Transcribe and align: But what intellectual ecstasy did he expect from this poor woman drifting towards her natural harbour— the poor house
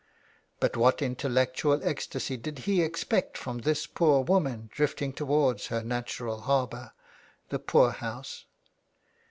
But 0.59 0.75
what 0.75 1.03
intellectual 1.03 1.79
ecstasy 1.83 2.35
did 2.35 2.57
he 2.65 2.81
expect 2.81 3.37
from 3.37 3.59
this 3.59 3.85
poor 3.85 4.23
woman 4.23 4.67
drifting 4.73 5.13
towards 5.13 5.67
her 5.67 5.83
natural 5.83 6.39
harbour— 6.41 6.93
the 7.49 7.59
poor 7.59 7.91
house 7.91 8.45